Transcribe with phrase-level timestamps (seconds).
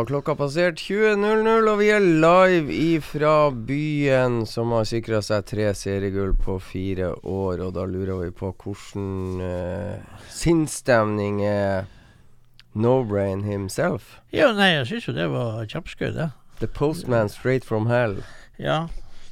[0.00, 5.66] Var klokka passert 20.00, og vi er live ifra byen som har sikra seg tre
[5.76, 7.60] seriegull på fire år.
[7.66, 11.84] Og da lurer vi på hvordan uh, sinnsstemning er
[12.72, 14.16] No-brain himself.
[14.32, 16.30] Ja, nei, jeg syns jo det var kjempeskøy, det.
[16.62, 18.22] The postman straight from hell.
[18.56, 18.86] Ja,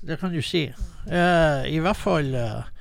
[0.05, 0.67] det kan du si.
[1.09, 2.78] Uh, I hvert fall eh, eh,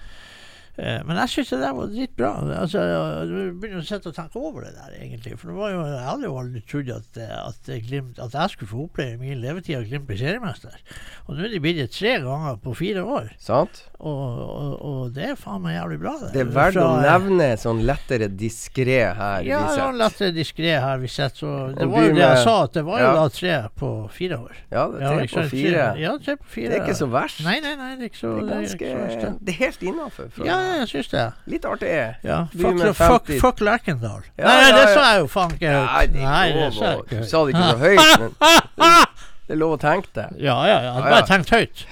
[0.78, 2.32] Men jeg syns det der var dritbra.
[2.62, 2.84] Altså,
[3.26, 5.34] du begynner å sitte og tenke over det der, egentlig.
[5.42, 8.54] For det var jo, jeg hadde jo aldri trodd at, eh, at, Glimt, at jeg
[8.54, 10.78] skulle få oppleve min levetid at Glimt blir seriemester.
[11.26, 13.32] Og nå er de blitt det tre ganger på fire år.
[13.42, 13.84] Sant?
[13.98, 16.14] Og, og, og det er faen meg jævlig bra.
[16.34, 19.48] Det er verdt å eh, nevne sånn lettere diskré her.
[19.48, 21.38] Ja, det lettere diskré her vi sitter.
[21.38, 23.16] Så det var jo det jeg sa, at det var jo ja.
[23.18, 24.62] da tre på fire år.
[24.70, 25.88] Ja, det er tre ja, på fire.
[26.04, 26.72] Ja, tre på fire.
[26.72, 27.42] Det er ikke så verst.
[27.48, 29.34] Nei, nei, nei, det er ikke så Det er det er det.
[29.48, 30.32] Det er helt innafor.
[30.46, 31.24] Ja, jeg syns det.
[31.54, 31.94] Litt artig.
[32.28, 34.22] Ja, fuck, fuck, fuck Lerkendal.
[34.38, 36.18] Ja, nei, det sa jeg jo faen ikke høyt.
[36.18, 39.02] Nei, det sa jeg ikke Du sa det ikke så høyt, men
[39.48, 40.28] det er lov å tenke det.
[40.44, 41.86] Ja, ja, Ja, bare tenkt høyt.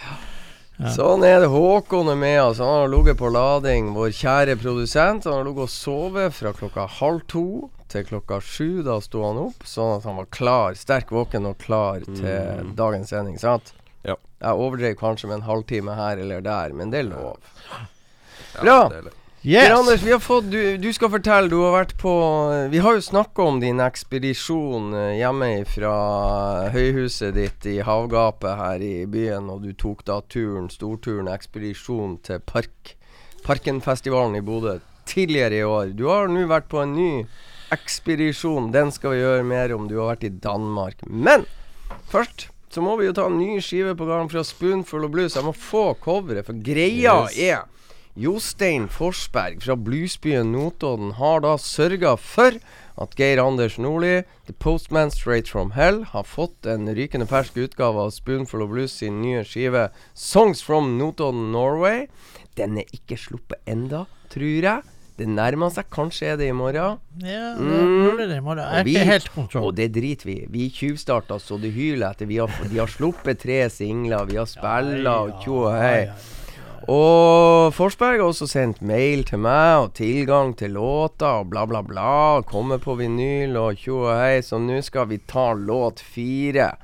[0.76, 0.90] Ja.
[0.92, 1.48] Sånn er det.
[1.54, 2.60] Håkon er med oss.
[2.60, 5.24] Han har ligget på lading, vår kjære produsent.
[5.24, 7.46] Han har ligget og sovet fra klokka halv to
[7.88, 8.82] til klokka sju.
[8.84, 13.14] Da sto han opp, sånn at han var klar, sterk våken og klar til dagens
[13.16, 13.40] sending.
[13.40, 13.72] Sant?
[14.04, 14.18] Ja.
[14.44, 17.40] Jeg overdrev kanskje med en halvtime her eller der, men det er lov.
[18.62, 18.80] Bra.
[18.90, 19.14] Per
[19.46, 19.70] Yes!
[19.70, 22.12] Anders, vi har fått, du, du skal fortelle, du har vært på
[22.72, 25.92] Vi har jo snakka om din ekspedisjon eh, hjemme fra
[26.74, 32.42] høyhuset ditt i havgapet her i byen, og du tok da turen, storturen, ekspedisjon til
[32.42, 32.96] park,
[33.46, 35.94] Parkenfestivalen i Bodø tidligere i år.
[35.94, 37.12] Du har nå vært på en ny
[37.76, 38.72] ekspedisjon.
[38.74, 39.86] Den skal vi gjøre mer om.
[39.86, 41.06] Du har vært i Danmark.
[41.06, 41.46] Men
[42.10, 45.38] først så må vi jo ta en ny skive på gang fra Spoonful og Blues.
[45.38, 47.38] Jeg må få coveret, for greia Yes.
[47.38, 47.64] er
[48.16, 52.56] Jostein Forsberg fra bluesbyen Notodden har da sørga for
[53.04, 58.06] at Geir Anders Nordli, The Postman Straight From Hell, har fått en rykende fersk utgave
[58.06, 62.06] av Spoonful of Blues sin nye skive Songs From Notodden Norway.
[62.56, 64.86] Den er ikke sluppet enda, tror jeg.
[65.20, 65.90] Det nærmer seg.
[65.92, 66.98] Kanskje er det i morgen.
[67.20, 68.18] Ja, det Mm.
[68.18, 68.64] det i morgen.
[68.64, 69.68] Jeg er ikke helt kontroll.
[69.68, 70.48] Og det driter vi i.
[70.52, 72.26] Vi tjuvstarta så det hyler etter.
[72.32, 76.10] Vi har, de har sluppet tre singler, vi har spilla og tjo og hei.
[76.92, 81.82] Og Forsberg har også sendt mail til meg og tilgang til låter og bla, bla,
[81.82, 82.42] bla.
[82.46, 86.76] Kommer på vinyl og tjo og hei, så nå skal vi ta låt fire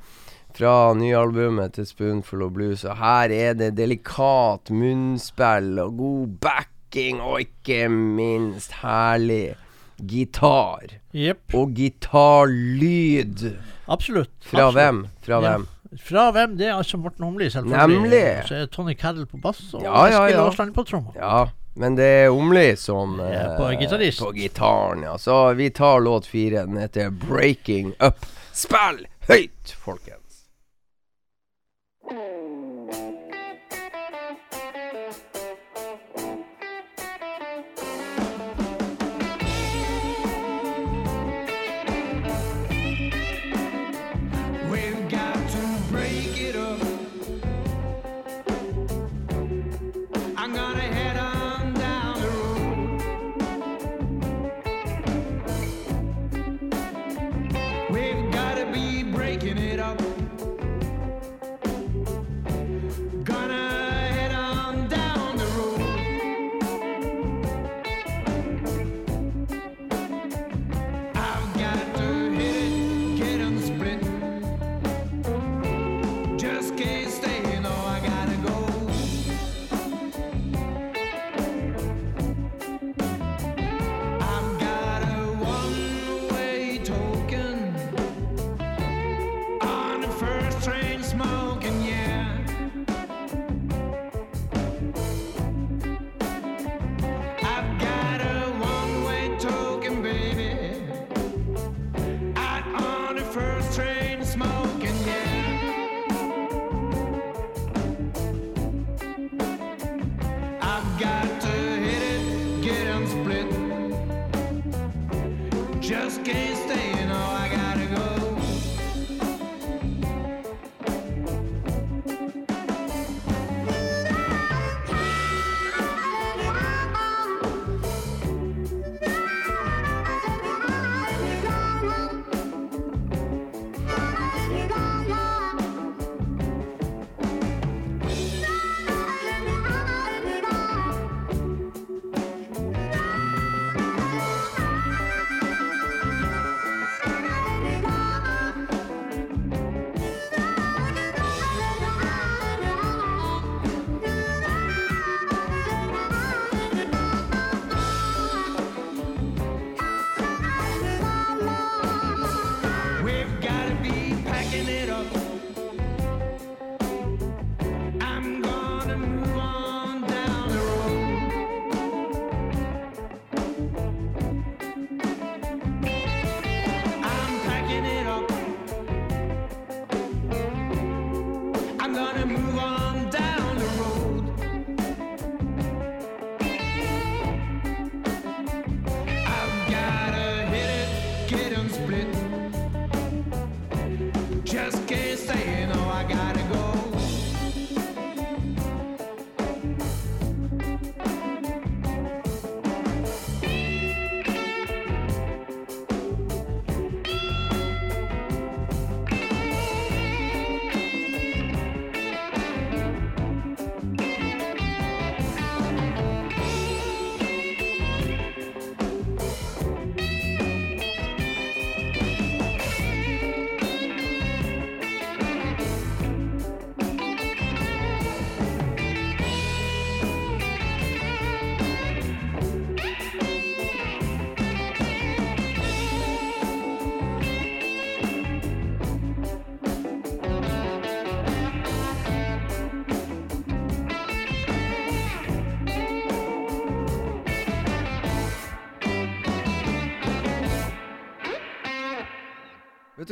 [0.58, 2.82] fra nyalbumet til Spoonful of Blues.
[2.84, 9.54] Og her er det delikat munnspill og god backing, og ikke minst herlig
[10.02, 10.98] gitar.
[11.14, 11.54] Yep.
[11.54, 13.52] Og gitarlyd.
[13.92, 14.34] Absolutt.
[14.42, 14.74] Fra absolutt.
[14.82, 15.06] hvem?
[15.22, 15.40] Fra Ja.
[15.46, 15.68] hvem?
[16.00, 16.54] Fra hvem?
[16.58, 17.88] Det er altså Morten Åmli, selvfølgelig.
[17.88, 18.22] Nemlig.
[18.48, 20.40] Så er Tony Carroll på bass og Ja, ja, Eskil.
[20.40, 21.18] Aasland på trommer.
[21.20, 21.42] Ja,
[21.76, 24.24] men det er Omli som eh, på gitarist.
[24.24, 25.18] På gitaren, ja.
[25.20, 26.66] Så vi tar låt fire.
[26.66, 28.28] Den heter 'Breaking Up'.
[28.54, 30.21] Spill høyt, folkens!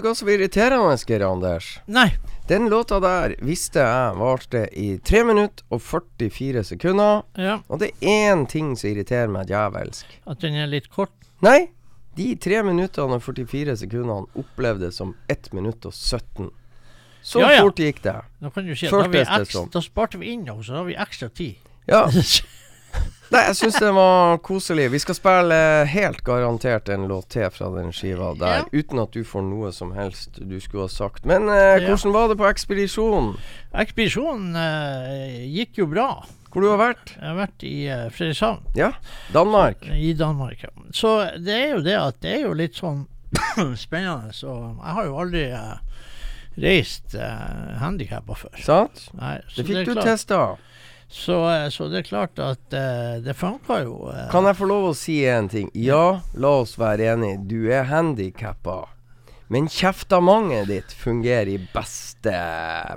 [0.01, 1.67] Du hva som irriterer meg, Geir Anders?
[1.87, 2.07] Nei.
[2.49, 7.23] Den låta der visste jeg varte i 3 minutter og 44 sekunder.
[7.37, 10.05] Ja, Og det er én ting som irriterer meg djevelsk.
[10.25, 11.11] at den er litt kort.
[11.45, 11.69] Nei,
[12.17, 16.49] de 3 minuttene og 44 sekundene opplevdes som 1 minutt og 17.
[17.21, 17.61] Så Ja, ja.
[17.61, 18.15] fort gikk det.
[18.41, 20.95] Nå kan du si da, vi ekstra, da sparte vi inn så da har vi
[20.95, 21.55] ekstra tid.
[21.87, 22.07] Ja.
[23.29, 24.87] Nei, jeg syns det var koselig.
[24.89, 25.57] Vi skal spille
[25.91, 29.91] helt garantert en låt til fra den skiva der, uten at du får noe som
[29.93, 31.27] helst du skulle ha sagt.
[31.29, 31.91] Men eh, Ja.
[31.91, 33.35] hvordan var det på ekspedisjonen?
[33.83, 36.09] Ekspedisjonen eh, gikk jo bra.
[36.49, 37.11] Hvor du har vært?
[37.13, 38.63] Jeg har vært i uh, Fredrikshavn.
[38.73, 38.87] Ja,
[39.35, 39.85] Danmark.
[39.93, 40.71] I Danmark, ja.
[40.97, 43.03] Så det er jo det at det er jo litt sånn
[43.77, 44.33] spennende.
[44.33, 45.75] Så jeg har jo aldri uh,
[46.57, 48.57] reist uh, handikappa før.
[48.65, 49.05] Sant?
[49.13, 50.41] Nei, Det fikk er du testa.
[51.09, 53.95] Så, eh, så det er klart at uh, det funka jo.
[54.13, 54.27] Uh.
[54.29, 55.71] Kan jeg få lov å si en ting?
[55.73, 57.41] Ja, la oss være enige.
[57.49, 58.83] Du er handikappa.
[59.49, 62.35] Men kjeftamanget ditt fungerer i beste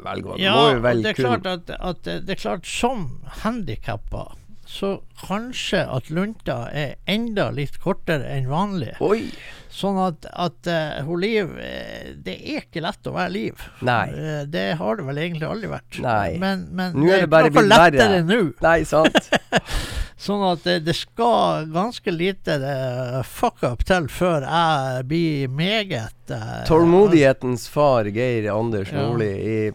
[0.04, 0.44] velgående.
[0.44, 3.06] Ja, det er klart at, at det er klart som
[3.40, 4.26] handikappa
[4.72, 8.94] så kanskje at lunta er enda litt kortere enn vanlig.
[9.04, 9.26] Oi!
[9.72, 13.62] Sånn at, at uh, Liv eh, Det er ikke lett å være Liv.
[13.84, 14.04] Nei.
[14.12, 15.98] Eh, det har det vel egentlig aldri vært.
[16.04, 16.34] Nei.
[16.40, 18.40] Men, men Nå er det bare blitt lettere nå.
[18.64, 19.30] Nei, sant?
[20.22, 26.32] Sånn at det, det skal ganske lite uh, fuck up til før jeg blir meget
[26.32, 29.08] uh, Tålmodighetens far, Geir Anders Ja.
[29.18, 29.72] I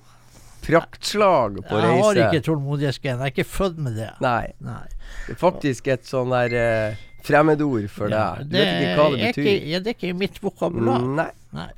[0.67, 3.09] praktslag på Jeg har ikke tålmodighetsgen.
[3.15, 4.11] Jeg er ikke født med det.
[4.23, 4.53] Nei.
[4.63, 4.83] Nei.
[5.27, 6.55] Det er faktisk et sånn der
[6.93, 8.45] uh, fremmedord for deg.
[8.47, 9.43] Du vet ikke hva det betyr.
[9.47, 11.03] Ikke, ja, det er ikke i mitt vokabular.
[11.17, 11.31] Nei.
[11.57, 11.69] Nei.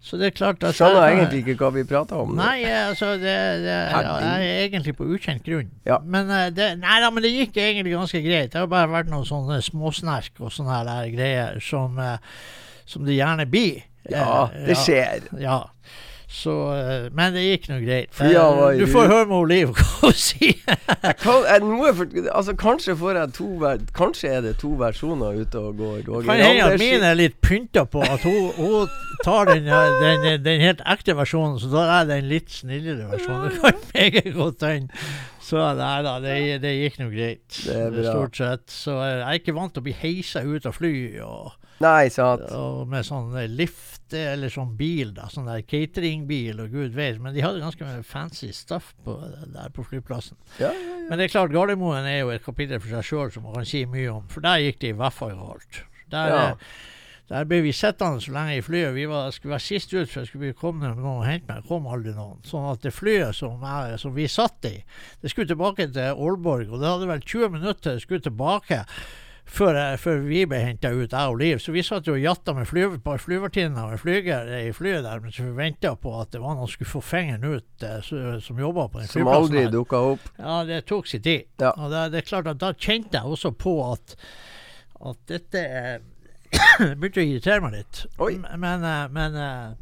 [0.00, 2.30] Så det er klart at Skjønner jeg- egentlig ikke hva vi prater om.
[2.38, 3.34] Nei, altså det,
[3.66, 3.74] det.
[3.92, 5.68] Jeg er egentlig på ukjent grunn.
[5.84, 5.98] Ja.
[6.00, 8.48] Men, eh, det, nei, da, men det gikk egentlig ganske greit.
[8.54, 12.16] Det har bare vært noen sånne småsnerk og sånne der greier som, eh,
[12.88, 13.82] som det gjerne blir.
[14.08, 15.28] Ja, det skjer.
[15.38, 15.66] Ja.
[16.30, 18.12] Så, eh, men det gikk nå greit.
[18.14, 18.30] Var
[18.70, 20.76] Eh, du får høre med Liv hva hun sier.
[21.50, 21.64] Er
[22.30, 22.94] altså, kanskje
[23.96, 25.96] Kanskje er det to versjoner ute og går.
[26.06, 28.86] Roger Kan hende at min er litt pynta på at hun, hun
[29.26, 33.10] tar den, eh, den, den helt ekte versjonen, så da er det en litt snillere
[33.10, 33.48] versjon.
[33.50, 35.04] Det kan meget godt hende.
[35.50, 37.48] Så nei da, det, det gikk nå greit.
[37.58, 38.12] Det er bra.
[38.12, 38.68] Stort sett.
[38.70, 40.92] Så jeg er ikke vant til å bli heisa ut av fly
[41.26, 42.46] og, Nei, sant.
[42.54, 43.50] og med sånn eh,
[44.10, 45.28] lift eller sånn bil, da.
[45.30, 47.20] Sånn der cateringbil og gud vet.
[47.20, 49.14] Men de hadde ganske fancy stuff på,
[49.54, 50.36] der på flyplassen.
[50.58, 50.72] Ja,
[51.08, 53.64] Men det er klart, Gardermoen er jo et kapittel for seg sjøl som man kan
[53.66, 54.26] si mye om.
[54.28, 55.82] For der gikk det i hvert fall galt.
[56.10, 56.50] Der, Ja.
[56.50, 56.56] eh,
[57.30, 58.94] der ble vi sittende så lenge i flyet.
[58.94, 61.64] Vi var, skulle være sist ut, for det skulle komme noen og hente meg.
[61.68, 62.40] Kom aldri noen.
[62.44, 64.82] Sånn at det flyet som, jeg, som vi satt i,
[65.22, 66.68] det skulle tilbake til Aalborg.
[66.70, 68.84] Og det hadde vel 20 minutter det skulle tilbake.
[69.50, 71.58] Før, jeg- før vi ble henta ut, jeg og Liv.
[71.58, 75.02] Så vi satt jo og jatta med fly, på flyvertinna og en flyger i flyet
[75.02, 77.98] der mens vi venta på at det var noen som skulle få fingeren ut eh,
[78.00, 79.42] så- som jobba på den Som flyplassen.
[79.42, 79.70] aldri her.
[79.74, 80.28] dukka opp.
[80.38, 81.44] Ja, det tok sin tid.
[81.58, 81.72] Ja.
[81.76, 84.14] Og det, det er klart at da kjente jeg også på at,
[85.04, 85.98] at dette eh,
[86.94, 88.06] begynte å irritere meg litt.
[88.20, 88.36] Oi.
[88.56, 89.74] Men, eh, men eh,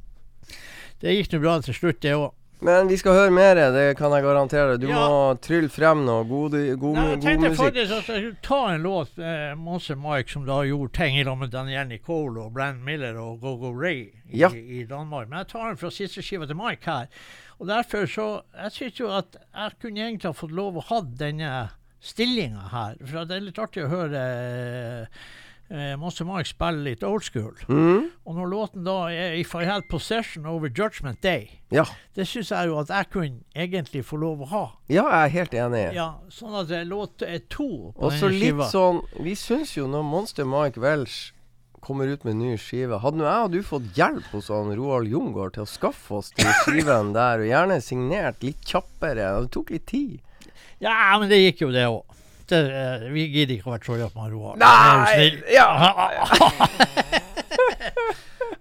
[1.00, 2.32] det gikk nå bra til slutt, det òg.
[2.60, 4.78] Men vi skal høre mer, det kan jeg garantere.
[4.82, 4.96] Du Ja.
[4.98, 7.56] må trylle frem noe god, god, Jeg god tenkte musikk.
[7.56, 11.22] faktisk at jeg skulle ta en låt, eh, Monster Mike, som da gjorde ting i
[11.24, 14.48] lag med Daniel Nicole og Brand Miller og Go-Go Ray i, Ja.
[14.50, 15.28] i Danmark.
[15.28, 17.06] Men jeg tar den fra siste skiva til Mike her.
[17.60, 21.00] Og derfor så Jeg syns jo at jeg kunne egentlig ha fått lov å ha
[21.00, 22.96] denne stillinga her.
[23.06, 25.06] For det er litt artig å høre
[25.70, 27.54] eh, Monster Mike spiller litt old school.
[27.68, 28.10] Mm?
[28.26, 31.84] Og når låten da er 'If I Had Possession Over Judgment Day', Ja.
[32.14, 34.72] det syns jeg jo at jeg kunne egentlig få lov å ha.
[34.88, 35.94] ja, jeg er helt enig.
[35.94, 38.70] Ja, sånn at er låt er to på Og så litt skiva.
[38.70, 41.32] sånn Vi syns jo når Monster Mike Welsh
[41.80, 45.06] kommer ut med ny skive Hadde nå jeg og du fått hjelp hos han Roald
[45.08, 49.70] Jungård til å skaffe oss den skiven der, og gjerne signert litt kjappere Det tok
[49.70, 50.20] litt tid.
[50.80, 52.02] Ja, men det gikk jo det òg.
[52.50, 54.56] Vi gidder ikke å være på han Roar.
[54.60, 55.30] Nei!
[55.52, 55.68] Ja!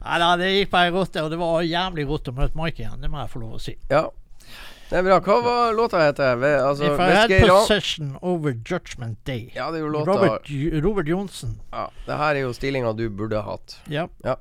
[0.08, 1.18] Nei da, det gikk bare godt.
[1.24, 3.02] Og det var jævlig godt å møte Mike igjen.
[3.04, 3.78] Det må jeg få lov å si.
[3.92, 4.08] ja.
[4.88, 5.18] Det er bra.
[5.20, 6.40] Hva var låta heter?
[6.64, 9.50] Altså, If I had possession over Judgment Day.
[9.52, 10.48] Ja, det er jo låta Robert,
[10.86, 11.58] Robert Johnsen.
[11.74, 13.76] ja, Det her er jo stillinga du burde hatt.
[13.92, 14.06] Ja.
[14.24, 14.38] Ja.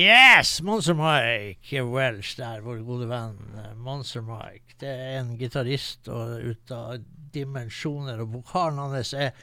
[0.00, 0.62] Yes!
[0.62, 4.78] Monster Mike Welsh der, vår gode venn eh, Monster Mike.
[4.80, 7.02] Det er en gitarist ut av
[7.34, 9.34] dimensjoner, og vokalen hans er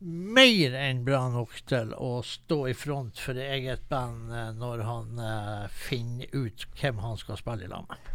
[0.00, 5.20] mer enn bra nok til å stå i front for eget band eh, når han
[5.26, 8.10] eh, finner ut hvem han skal spille i lag med.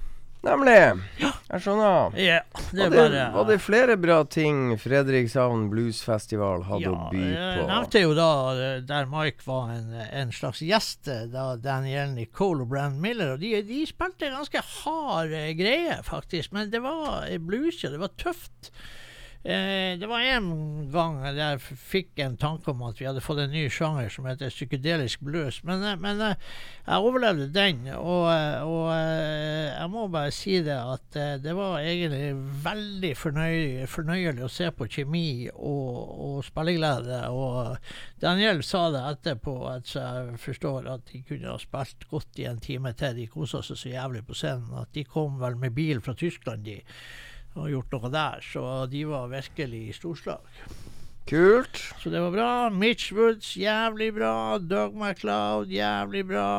[0.46, 0.76] Nemlig.
[1.22, 2.16] Jeg skjønner.
[2.22, 7.08] Ja, det Var det, bare var det flere bra ting Fredrikshavn Bluesfestival hadde ja, å
[7.14, 7.68] by Jeg på?
[7.70, 12.66] nevnte jo da eh, der Mike var en, en slags gjest, eh, da Daniel Nicole
[12.66, 13.34] og Brand Miller.
[13.36, 16.54] Og de, de spilte ganske hard eh, greie, faktisk.
[16.56, 18.72] Men det var blues, og det var tøft.
[19.46, 20.48] Eh, det var en
[20.90, 24.50] gang jeg fikk en tanke om at vi hadde fått en ny sjanger som heter
[24.50, 25.60] psykedelisk blues.
[25.68, 26.48] Men, eh, men eh,
[26.88, 28.26] jeg overlevde den, og,
[28.66, 32.32] og jeg må bare si det at det var egentlig
[32.66, 35.94] veldig fornøy, fornøyelig å se på kjemi og,
[36.26, 37.22] og spilleglede.
[37.30, 37.78] Og
[38.26, 42.62] Daniel sa det etterpå, at jeg forstår at de kunne ha spilt godt i en
[42.66, 43.14] time til.
[43.22, 46.66] De kosa seg så jævlig på scenen at de kom vel med bil fra Tyskland,
[46.66, 46.80] de.
[47.56, 50.44] Og gjort noe der, så de var virkelig i storslag.
[51.26, 51.80] Kult.
[52.04, 52.70] Så det var bra.
[52.70, 54.60] Mitch Woods, jævlig bra.
[54.62, 56.50] Doug MacLeod, jævlig bra.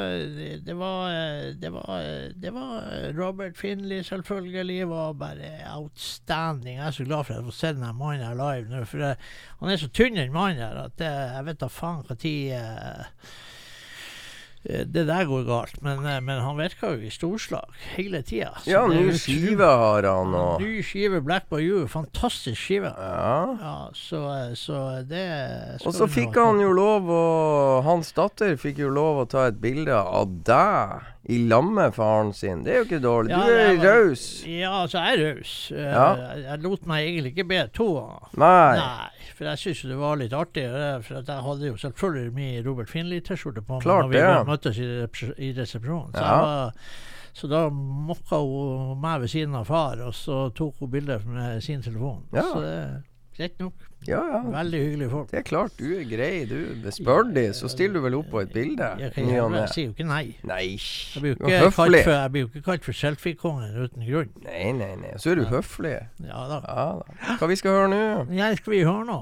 [0.00, 5.50] Eh, Det, var eh, Det var, eh, det var eh, Robert Finley, selvfølgelig, var bare
[5.76, 6.78] outstanding.
[6.78, 9.04] Jeg er så glad for at jeg får se denne mannen her live nå, for
[9.04, 9.16] jeg,
[9.60, 12.22] han er så tynn, den mannen her, at eh, jeg vet da faen når
[14.64, 18.54] det der går galt, men, eh, men han virker jo i storslag hele tida.
[18.68, 21.84] Ja, ny skive har han, og Ny skive, Black Bayou.
[21.90, 22.94] Fantastisk skive.
[22.96, 23.56] Ja.
[23.60, 24.22] Ja, så,
[24.56, 25.24] så det
[25.84, 27.24] Og så fikk han jo lov å
[27.84, 32.32] Hans datter fikk jo lov å ta et bilde av deg i lag med faren
[32.36, 32.62] sin.
[32.64, 33.30] Det er jo ikke dårlig.
[33.30, 34.24] Ja, Du er raus.
[34.46, 35.52] Ja, altså, jeg er raus.
[35.72, 36.08] Eh, Ja.
[36.36, 37.86] Jeg, lot meg egentlig ikke be to.
[38.36, 38.76] Nei.
[38.76, 40.66] Nei, for jeg syns det var litt artig.
[41.06, 44.78] For jeg hadde jo selvfølgelig min Robert Finley-T-skjorte på meg Klart når vi var- møttes
[44.78, 44.90] i,
[45.48, 46.12] i resepsjonen.
[46.12, 46.40] Så, Ja.
[46.44, 46.72] var,
[47.34, 51.62] så da mokka hun meg ved siden av far, og så tok hun bilder med
[51.62, 52.22] sin telefon.
[52.32, 52.42] Ja.
[52.42, 53.02] Så det
[53.36, 53.72] greit nok.
[54.06, 54.38] Ja, ja.
[54.52, 55.28] Veldig hyggelige folk.
[55.30, 56.90] Det er klart, du er grei, du.
[56.92, 58.88] Spør de, så stiller du vel opp på et bilde.
[59.00, 60.24] Jeg, kan, jeg, jeg sier jo ikke nei.
[60.44, 64.34] Nei, Jeg blir jo ikke, kalt for, blir ikke kalt for selfie-kongen uten grunn.
[64.44, 65.14] Nei, nei, nei.
[65.22, 65.94] Så er du høflig.
[66.26, 66.60] Ja da.
[66.68, 67.38] Ja da.
[67.40, 68.02] Hva vi skal høre nå?
[68.36, 69.20] Ja, skal vi høre nå?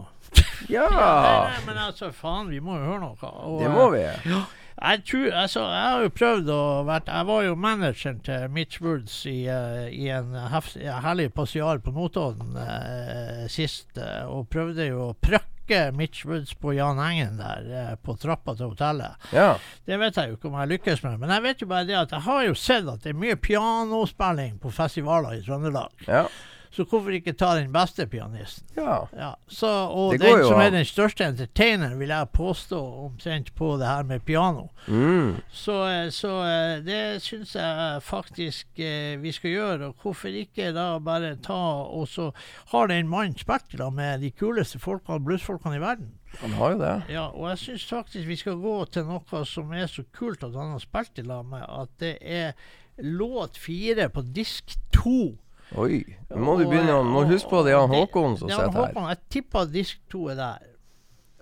[0.71, 0.89] Ja!
[0.89, 3.17] Nei, nei, men altså, faen, vi må jo høre noe.
[3.47, 4.03] Og, Det må vi.
[4.09, 8.49] eh, Jeg tror, altså, jeg har jo prøvd å vært Jeg var jo manageren til
[8.51, 14.51] Mitch Woods i, uh, i en hef, herlig passiar på Notodden uh, sist, uh, og
[14.51, 19.15] prøvde jo å prøkke Mitch Woods på Jan Engen der eh, på trappa til hotellet.
[19.33, 19.55] Ja.
[19.87, 21.97] Det vet jeg jo ikke om jeg lykkes med, men jeg vet jo bare det
[22.01, 25.95] at jeg har jo sett at det er mye pianospilling på festivaler i Trøndelag.
[26.11, 26.27] Ja.
[26.73, 28.65] Så hvorfor ikke ta den beste pianisten?
[28.77, 29.03] ja.
[29.13, 33.77] Ja, så, og Det den som er den største entertaineren, vil jeg påstå omtrent på
[33.77, 34.69] det her med piano.
[34.87, 35.37] Mm.
[35.53, 39.91] Så, eh, så eh, det syns jeg faktisk eh, vi skal gjøre.
[39.91, 42.31] Og hvorfor ikke da bare ta og så
[42.73, 46.13] har den mannen spekter med de kuleste folkene, bluesfolkene i verden.
[46.41, 46.95] Han har jo det.
[47.13, 50.57] Ja, og jeg syns faktisk vi skal gå til noe som er så kult at
[50.57, 52.55] han har spilt i lag med, at det er
[52.97, 55.35] låt fire på disk to.
[55.79, 56.03] Oi.
[56.31, 58.73] Nå må du begynne å Må huske på det er han Håkon som er sitter
[58.73, 58.93] her.
[58.93, 60.69] Håkon, Jeg tippa disk to er der.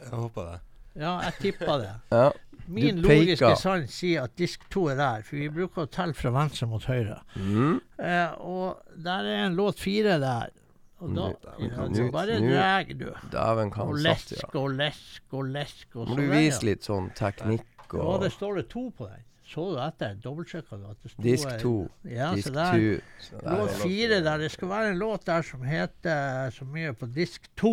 [0.01, 0.61] Jeg håper det.
[1.01, 1.91] Ja, jeg tippa det.
[2.21, 2.31] Ja.
[2.71, 6.31] Min logiske sans sier at disk to er der, for vi bruker å telle fra
[6.31, 7.17] venstre mot høyre.
[7.35, 7.81] Mm.
[7.99, 10.53] Eh, og der er en låt fire der.
[11.01, 13.09] Og da Nå- ja, så bare drar du.
[13.33, 15.87] Dæven, Og lesk og lesk og lesk.
[15.97, 19.25] Og Må du vise litt sånn teknikk Ja, og det står det to på den.
[19.51, 20.15] Så du etter?
[20.23, 21.73] Dobbeltsjekka du at det sto Disk to.
[22.07, 22.73] Ja, Disk så der.
[22.73, 23.07] to.
[23.27, 24.39] Så der Låt fire der.
[24.45, 27.73] Det skal være en låt der som heter så mye på disk to.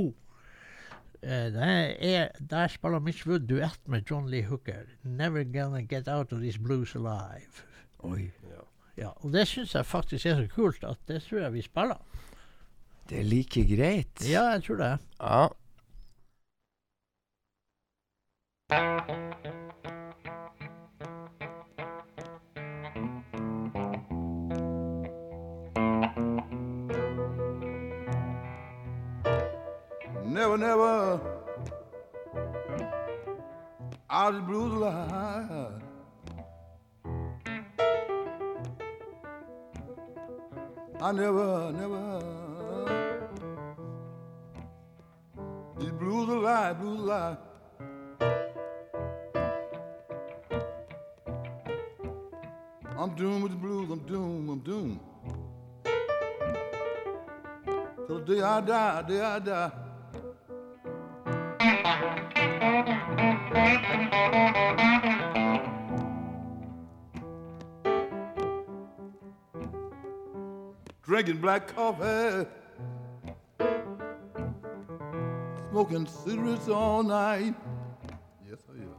[1.21, 4.85] Eh, er, der spiller Mitch Wood duett med John Lee Hooker.
[5.03, 7.61] 'Never Gonna Get Out of These Blues Alive'.
[7.99, 8.31] Oi.
[8.97, 12.01] Ja, og det syns jeg faktisk er så kult at det tror jeg vi spiller.
[13.09, 14.29] Det er like greit.
[14.29, 14.97] Ja, jeg tror det.
[15.21, 15.47] Ja.
[30.37, 31.19] Never, never.
[34.07, 35.81] Out of blues alive.
[41.01, 42.21] I never, never.
[45.79, 47.37] These blues alive, blues alive.
[52.95, 54.99] I'm doomed with the blues, I'm doomed, I'm doomed.
[58.05, 59.86] Till the day I die, day I die.
[71.03, 72.45] Drinking black coffee,
[75.69, 77.55] smoking cigarettes all night.
[78.45, 78.89] Yes, I am.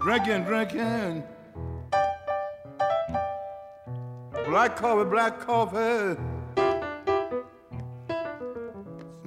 [0.00, 1.24] Drinking, drinking.
[4.46, 6.16] Black coffee, black coffee.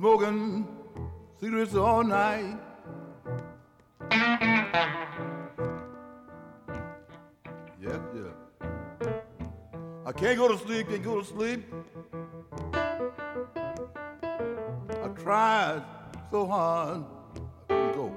[0.06, 0.68] Smoking
[1.40, 2.60] cigarettes all night.
[7.82, 8.34] Yep, yeah.
[10.06, 11.74] I can't go to sleep, can't go to sleep.
[15.02, 15.82] I tried
[16.30, 17.04] so hard,
[17.36, 18.14] I couldn't go.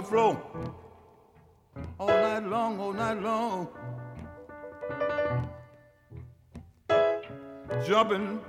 [0.00, 0.42] The floor
[1.98, 3.68] all night long, all night long.
[7.86, 8.40] Jumping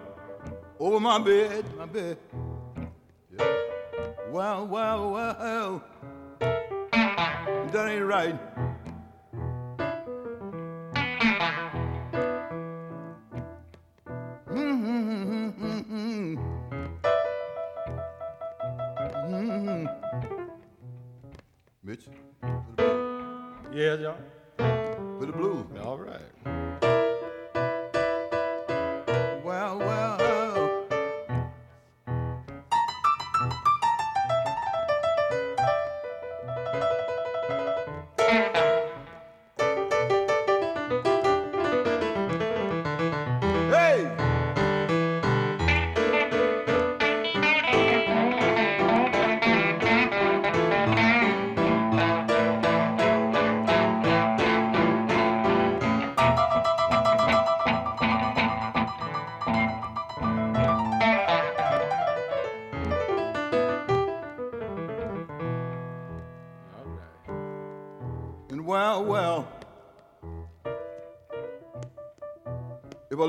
[0.79, 2.17] over my bed, my bed.
[3.37, 3.45] Yeah.
[4.29, 5.83] Well, well, well.
[6.39, 8.61] That ain't right.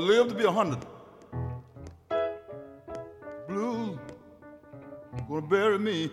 [0.03, 0.85] I live to be a hundred,
[3.47, 3.97] blues
[5.29, 6.11] gonna bury me.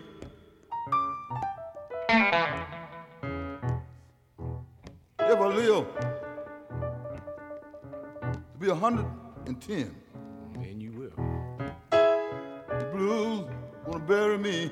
[5.19, 5.87] If I live
[8.31, 9.07] to be a hundred
[9.45, 9.93] and ten.
[10.55, 11.11] And you will.
[11.89, 13.45] The blues
[13.85, 14.71] gonna bury me.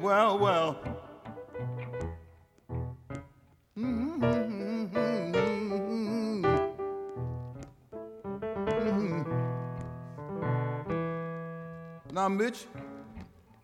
[0.00, 0.95] Well, well.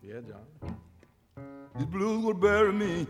[0.01, 0.77] Yeah, John.
[1.75, 3.07] these blues will bury me.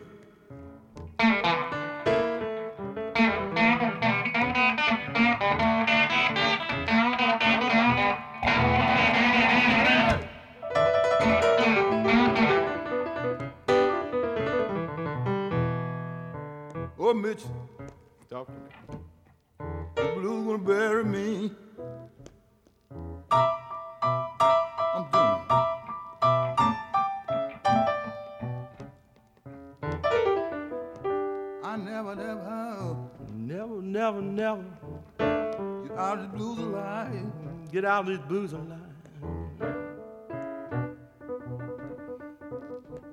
[38.17, 38.79] Get out of this booze alive.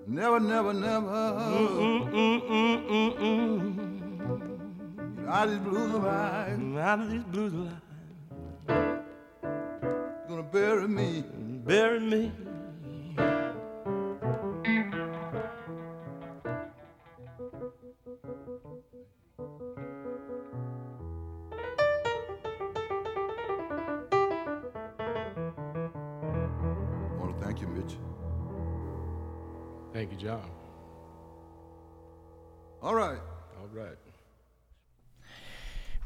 [0.06, 2.08] Never, never, never Mm-mm-mm-mm-mm.
[5.16, 6.76] get out of the blues alive.
[6.76, 7.69] Out of this blues alive.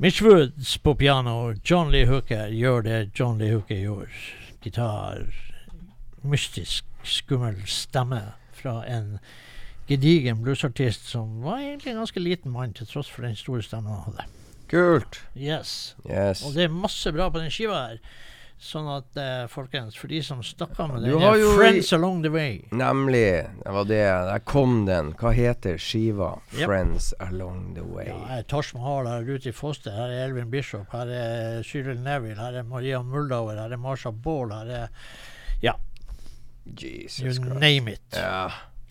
[0.04, 4.10] Mitch Woods på piano, John Lee Hooker gjør det John Lee Hooker gjør.
[4.60, 5.22] Gitar,
[6.20, 8.18] mystisk, skummel stemme
[8.52, 9.14] fra en
[9.88, 13.96] gedigen bluesartist som var egentlig en ganske liten mann, til tross for den store stemmen
[13.96, 14.28] han hadde.
[14.68, 15.22] Kult.
[15.32, 15.96] Yes.
[16.04, 16.44] Yes.
[16.44, 18.04] Og det er masse bra på den skiva her.
[18.60, 22.30] Sånn at, eh, folkens, for de som snakker med det, den Friends i- Along the
[22.30, 23.50] Way' Nemlig.
[23.64, 24.04] Det var det.
[24.30, 25.12] Der kom den.
[25.12, 26.38] Hva heter skiva?
[26.54, 26.68] Yep.
[26.68, 28.08] 'Friends Along the Way'.
[28.08, 31.62] Ja, her er Torsten Hall, her er Ruti Foster, her er Elvin Bishop, her er
[31.62, 34.88] Cyril Neville, her er Maria Muldauer, her er Marsha Ball, her er
[35.62, 35.72] Ja.
[36.66, 37.60] Jesus You Christ.
[37.60, 38.00] name it.
[38.14, 38.48] Ja,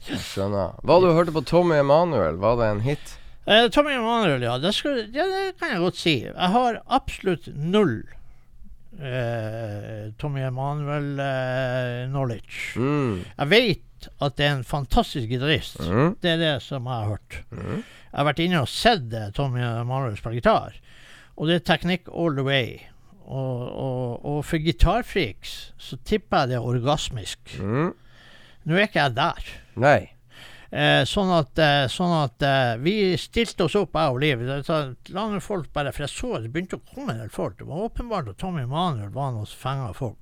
[0.08, 0.76] jeg skjønner.
[0.84, 2.36] Hva du hørte på Tommy Emanuel?
[2.38, 3.17] Var det en hit?
[3.47, 4.58] Eh, Tommy Emanuel, ja.
[4.60, 5.23] Det, skal, ja.
[5.26, 6.19] det kan jeg godt si.
[6.23, 8.04] Jeg har absolutt null
[9.00, 12.80] eh, Tommy Emanuel eh, knowledge.
[12.80, 13.24] Mm.
[13.38, 15.80] Jeg vet at det er en fantastisk gitarist.
[15.80, 16.16] Mm.
[16.22, 17.40] Det er det som jeg har hørt.
[17.52, 17.84] Mm.
[17.84, 20.80] Jeg har vært inne og sett eh, Tommy Emanuel spille gitar,
[21.34, 22.82] og det er teknikk all the way.
[23.24, 27.56] Og, og, og for gitarfreaks så tipper jeg det er orgasmisk.
[27.60, 27.94] Mm.
[28.64, 29.54] Nå er ikke jeg der.
[29.80, 30.12] Nei.
[30.74, 34.42] Eh, sånn at, eh, sånn at eh, vi stilte oss opp, jeg og Liv.
[35.14, 37.60] La noen folk bare For jeg så det begynte å komme en del folk.
[37.60, 40.18] Det var åpenbart at Tommy Manuel var noe fenga folk.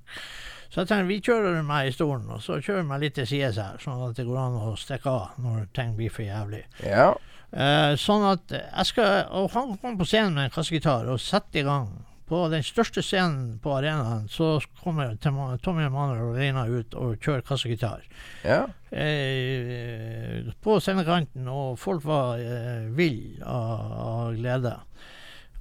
[0.68, 3.58] Så jeg tenkte vi kjører meg i stolen, og så kjører meg litt til sides
[3.60, 6.62] her, sånn at det går an å stikke av når ting blir for jævlig.
[6.84, 7.10] Ja.
[7.52, 11.60] Eh, sånn at jeg skal Og han kom på scenen med en kassegitar og sette
[11.60, 11.90] i gang.
[12.32, 17.44] På den største scenen på arenaen så kommer Tom- Tommy Emanuel alene ut og kjører
[17.44, 18.06] kassegitar
[18.40, 18.62] Ja.
[18.88, 24.72] eh, på scenekanten, og folk var eh, vill av, av glede.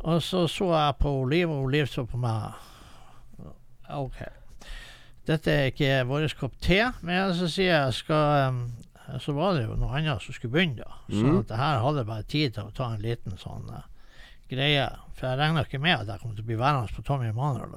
[0.08, 2.56] Og så så jeg på Liv, og Liv så på meg.
[3.92, 4.22] OK.
[5.28, 8.62] Dette er ikke vår kopp te, men så sier jeg skal
[9.22, 11.02] Så var det jo noe annet som skulle begynne, da.
[11.12, 11.40] Så mm.
[11.42, 13.88] at det her hadde jeg bare tid til å ta en liten sånn eh,
[14.52, 14.86] greie.
[15.18, 17.76] For jeg regna ikke med at jeg kom til å bli værende på Tommy Emanuel.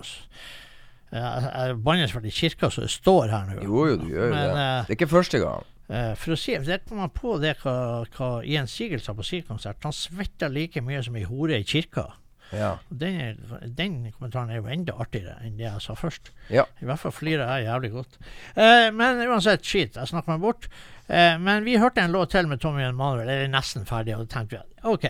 [1.14, 3.60] Jeg, jeg bannes vel i kirka så det står her nå.
[3.62, 4.42] Jo, jo, du gjør jo det.
[4.50, 5.70] eh, Det er ikke første gang.
[5.84, 7.74] Uh, for å si det kom jeg på det hva,
[8.16, 8.72] hva Jens
[9.04, 12.06] sa på sin konsert Han svetter like mye som ei hore i kirka.
[12.54, 12.78] Ja.
[12.88, 13.36] Den, er,
[13.76, 16.30] den kommentaren er jo enda artigere enn det jeg sa først.
[16.52, 16.64] Ja.
[16.80, 18.18] I hvert fall flirer jeg jævlig godt.
[18.56, 19.96] Eh, men uansett, skit.
[20.00, 20.68] Jeg snakker meg bort.
[21.08, 24.24] Eh, men vi hørte en låt til med Tommy og Emanuel, eller nesten ferdig, og
[24.26, 25.08] da tenkte vi OK,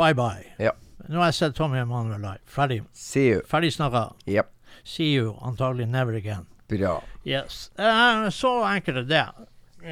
[0.00, 0.46] bye bye.
[0.62, 0.74] Ja.
[1.08, 2.42] Nå har jeg sett Tommy Emanuel live.
[2.46, 2.82] Ferdig.
[2.92, 3.40] See you.
[3.48, 4.12] Ferdig snakka.
[4.26, 4.50] Yep.
[4.84, 6.46] See you, antagelig never again.
[6.68, 7.00] Bra.
[7.24, 7.70] Yes.
[7.78, 9.26] Uh, så enkelt er det.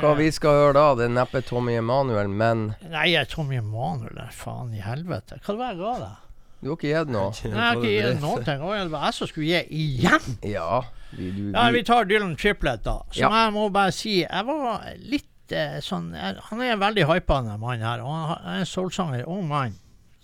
[0.00, 0.86] Hva vi skal høre da?
[0.98, 4.18] Det er neppe Tommy Emanuel, men Nei, Tommy Emanuel.
[4.20, 5.40] er Faen i helvete.
[5.46, 6.24] Hva var det jeg ga deg?
[6.58, 7.30] du har ikke gitt noe?
[7.30, 8.62] Nei, jeg har ikke gitt noen ting.
[8.66, 10.38] Det var jeg som skulle gi igjen.
[10.42, 10.82] Ja.
[11.14, 12.98] Vi, du, Ja, vi tar Dylan Triplet, da.
[13.10, 13.44] Som Ja.
[13.44, 17.54] jeg må bare si Jeg var litt eh, sånn jeg, Han er en veldig hypende
[17.62, 18.02] mann her.
[18.04, 19.24] Og han han er en soulsanger.
[19.26, 19.78] Ung mann.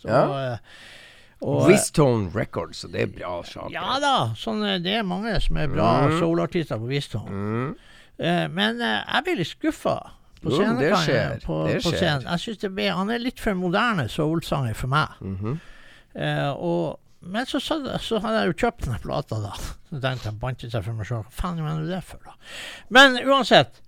[0.04, 0.52] Så, Ja.
[0.52, 0.58] eh,
[1.44, 3.72] og, Wistone Records, og det er bra saker.
[3.74, 4.16] Ja da.
[4.38, 6.18] Sånn, eh, det er mange som er bra Mm.
[6.20, 7.30] soulartister på Wistone.
[7.30, 7.74] Mm.
[8.18, 9.96] Eh, men eh, jeg blir litt skuffa
[10.40, 10.78] på Jo, scenen.
[10.78, 11.40] det skjer.
[11.44, 11.98] På, Det på skjer.
[11.98, 12.22] scenen.
[12.30, 15.08] Jeg synes ble, Han er litt for moderne soulsanger for meg.
[15.20, 15.60] Mhm.
[16.14, 19.52] Eh, og, men så, så, så hadde jeg jo kjøpt den plata, da.
[19.90, 21.24] Så tenkte jeg bantet seg for meg sjøl.
[21.24, 22.32] Hva faen du det for, da?
[22.90, 23.80] Men uansett.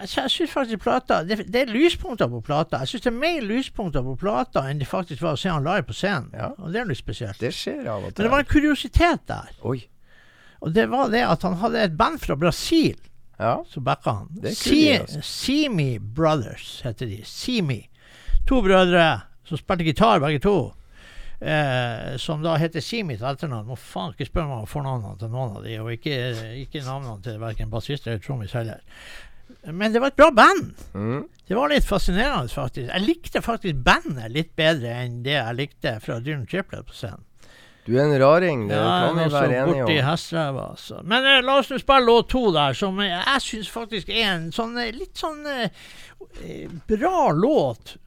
[0.00, 2.78] Jeg, syns faktisk plata det, det er lyspunkter på plata.
[2.82, 5.64] Jeg syns det er mer lyspunkter på plata enn det faktisk var å se han
[5.66, 6.30] live på scenen.
[6.34, 6.52] Ja.
[6.58, 7.38] Og det er litt spesielt.
[7.40, 9.50] Det skjer av og Men det var en kuriositet der.
[9.62, 9.80] Oi.
[10.64, 12.96] Og det var det at han hadde et band fra Brasil
[13.38, 13.58] Ja.
[13.68, 14.28] som backa han.
[14.54, 15.20] Si- altså.
[15.22, 17.22] Simi Brothers heter de.
[17.26, 17.82] Simi.
[18.46, 20.72] To brødre som spilte gitar, begge to.
[21.44, 23.66] Eh, som da heter Simi til etternavn.
[23.68, 26.14] Må faen ikke spørre meg om fornavnene til noen av de, og ikke,
[26.62, 28.80] ikke navnene til verken bassist eller trommis heller.
[29.72, 30.72] Men det var et bra band.
[30.94, 31.22] Mm.
[31.48, 32.88] Det var litt fascinerende, faktisk.
[32.90, 37.22] Jeg likte faktisk bandet litt bedre enn det jeg likte fra Dylan Triplet på scenen.
[37.84, 39.90] Du er en raring, det Ja, kan vi være enige om.
[40.06, 41.02] hesteræva, altså.
[41.04, 44.30] Men eh, la oss nå spille låt to der, som eh, jeg syns faktisk er
[44.30, 45.68] en sånn eh, litt sånn eh,
[46.48, 47.98] eh, bra låt.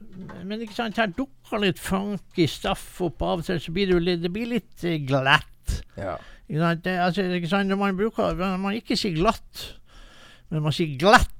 [0.42, 3.22] Men ikke sant, her dukker litt funky stuff opp.
[3.22, 5.78] Av og til så blir det litt, det blir litt eh, glatt.
[5.94, 6.16] Ja.
[6.50, 6.82] Ikke sant?
[6.82, 7.70] Det, altså, ikke sant?
[7.70, 9.62] Når man bruker Når man ikke sier glatt,
[10.50, 11.30] men man sier glatt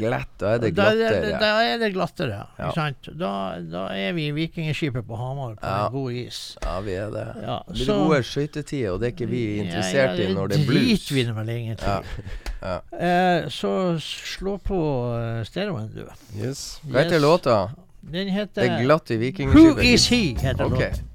[0.00, 1.40] Glatt, da er det da, da, glattere.
[1.40, 2.38] da er det glattere.
[2.58, 2.66] Ja.
[2.70, 3.08] Ikke sant?
[3.20, 3.32] Da,
[3.72, 5.86] da er vi vikingskipet på Hamar på Ja.
[5.86, 6.40] en god is.
[6.64, 7.26] Ja, vi er det.
[7.42, 10.60] Ja, Det blir så- gode skøytetider, og det er ikke vi interessert i når det
[10.60, 12.00] er driter vi vel egentlig Ja.
[12.62, 12.74] Ja.
[12.92, 14.80] Eh, så slå på
[15.16, 16.04] eh, stereoen, du.
[16.36, 16.80] Yes.
[16.84, 17.22] Hva heter Yes.
[17.22, 17.70] låta?
[18.02, 20.34] Den heter Det er Who Is He?
[20.34, 20.90] heter okay.
[20.90, 21.09] låten.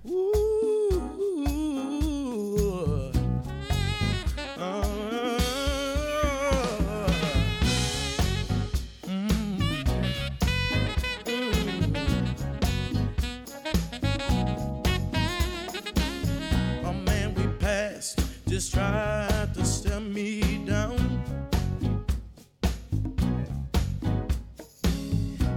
[18.75, 20.97] Tried to stare me down.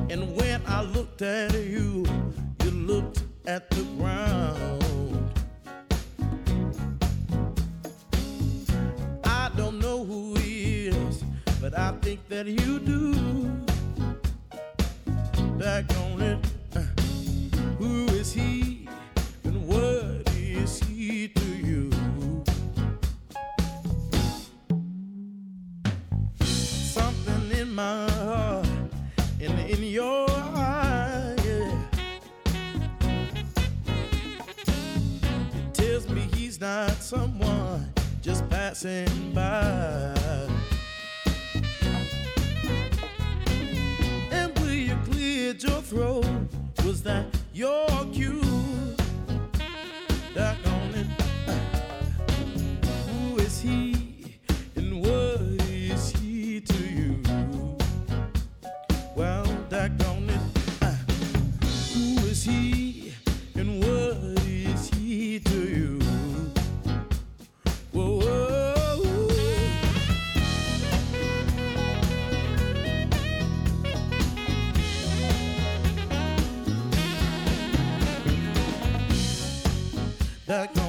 [0.09, 2.07] And when I looked at you,
[2.63, 5.33] you looked at the ground.
[9.25, 11.25] I don't know who he is,
[11.61, 13.15] but I think that you do.
[15.59, 15.91] Back
[37.09, 37.91] someone
[38.21, 40.15] just passing by.
[44.31, 46.27] And when you cleared your throat,
[46.85, 48.88] was that your cue?
[80.49, 80.88] The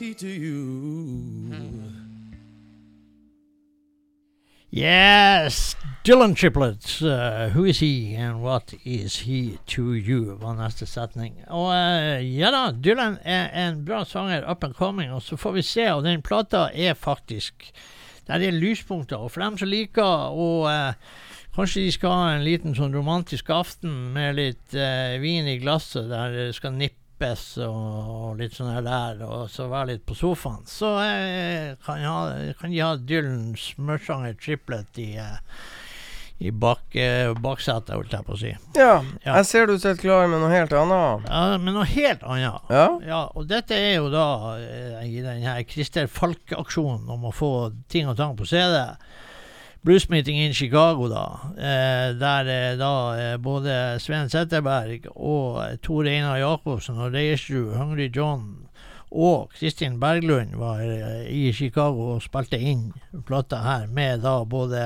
[0.00, 1.92] is to you?
[4.70, 5.76] Yes!
[6.04, 7.00] Dylan Triplets.
[7.00, 10.34] uh, who is he, and what is he to you?
[10.34, 11.34] var neste setning.
[11.46, 15.52] Og uh, ja da, Dylan er en bra sanger, up and coming, og så får
[15.52, 15.86] vi se.
[15.92, 17.72] Og den plata er faktisk
[18.26, 19.16] Der er lyspunkter.
[19.16, 20.94] Og for dem som liker å uh,
[21.54, 26.08] Kanskje de skal ha en liten sånn romantisk aften med litt eh, vin i glasset
[26.10, 26.74] der det skal
[27.14, 30.64] nippes og, og litt sånn her der, og så være litt på sofaen.
[30.66, 35.38] Så eh, kan, jeg ha, kan de ha Dylan Smørsanger triplet i, eh,
[36.44, 38.52] i bak, eh, baksetet, holdt jeg på å si.
[38.76, 39.36] Ja, Ja.
[39.38, 41.28] jeg ser du sitter klar med noe helt annet.
[41.30, 42.70] Ja, med noe helt annet.
[42.70, 42.86] Ja?
[43.06, 44.26] Ja, og dette er jo da
[44.58, 47.52] eh, i den her Christer Falk-aksjonen om å få
[47.88, 48.82] ting og tang på CD.
[49.84, 51.40] Blues Meeting in Chicago, da.
[51.58, 58.08] Eh, der eh, da eh, både Sven Setterberg og Tor Einar Jacobsen og Reiersrud, Hungry
[58.08, 58.64] John
[59.12, 60.80] og Kristin Berglund var
[61.28, 62.94] i Chicago og spilte inn
[63.28, 64.80] plata her med da både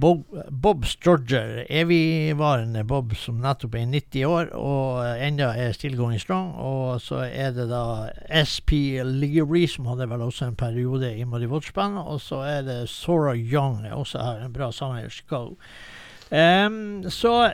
[0.00, 5.96] Bob, Bob Strodger, evigvarende Bob som nettopp er 90 år og eh, enda er still
[5.98, 6.52] going strong.
[6.54, 11.50] Og så er det da SP Leary, som hadde vel også en periode i Muddy
[11.50, 12.06] Watch-bandet.
[12.06, 15.56] Og så er det Sora Young, også her, en bra sanger Chicago.
[16.30, 17.52] Ehm, så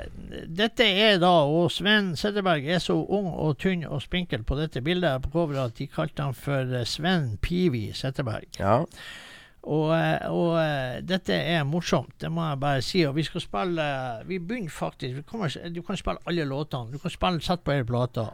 [0.48, 4.80] dette er da Og Sven Setterberg er så ung og tynn og spinkel på dette
[4.80, 8.48] bildet på coveret at de kalte han for eh, Sven Pivi Setterberg.
[8.60, 8.82] Ja.
[9.62, 13.04] Og, eh, og eh, dette er morsomt, det må jeg bare si.
[13.06, 13.84] Og vi skal spille
[14.26, 16.90] Vi begynner faktisk vi kommer, Du kan spille alle låtene.
[16.90, 18.32] Du kan spille Sett på hele plata.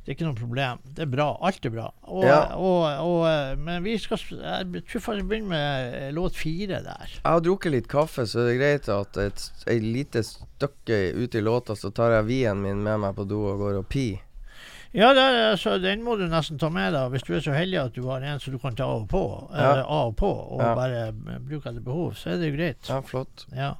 [0.00, 0.78] Det er ikke noe problem.
[0.96, 1.26] Det er bra.
[1.44, 1.84] Alt er bra.
[2.08, 2.38] Og, Ja.
[2.56, 6.80] og, og, eh, men vi skal Jeg tror faktisk vi begynner med eh, låt fire
[6.82, 7.06] der.
[7.14, 11.38] Jeg har drukket litt kaffe, så det er greit at et, et lite stykke ute
[11.38, 14.08] i låta, så tar jeg vinen min med meg på do og går og pi.
[14.92, 17.78] Ja, er- altså, den må du nesten ta med deg hvis du er så heldig
[17.84, 19.50] at du har en som du kan ta av og på.
[19.54, 19.76] Ja.
[19.78, 20.74] eh, av og på Og Ja.
[20.74, 22.14] bare eh, bruke etter behov.
[22.18, 22.88] Så er det greit.
[22.88, 23.46] Ja, flott.
[23.54, 23.74] Ja.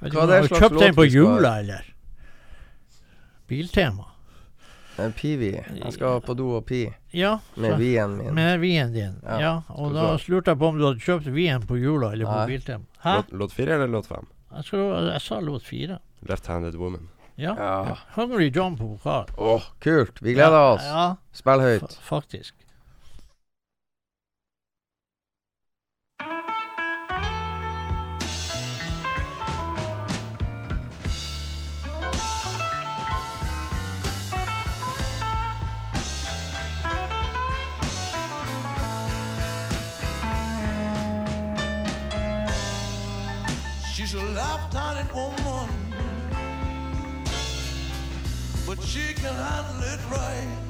[0.00, 1.82] Vet Hva er det slags du kjøpt den på jula, eller?
[3.48, 4.04] Biltema.
[4.98, 5.52] En pivi.
[5.54, 7.38] Jeg skal på do og pi Ja.
[7.56, 8.34] med vien min.
[8.34, 9.20] Med vien din.
[9.24, 9.38] Ja.
[9.40, 9.52] Ja.
[9.70, 12.34] Og da du lurte jeg på om du hadde kjøpt vien på jula eller på
[12.34, 12.46] Nei.
[12.46, 12.84] Biltema.
[13.04, 13.14] Hæ?
[13.16, 14.26] Låt, låt fire eller låt fem?
[14.54, 15.98] Jeg, skal, jeg sa låt fire.
[16.26, 17.08] Left-handed woman.
[17.38, 17.54] Ja.
[17.58, 17.98] Ja.
[18.14, 19.28] Hungry John på vokal.
[19.36, 20.22] Åh, kult.
[20.22, 20.82] Vi gleder oss.
[20.84, 21.98] Ja, Spill fa høyt.
[22.02, 22.54] faktisk.
[43.92, 45.68] She's a left-handed woman,
[48.68, 50.67] but she can handle it right.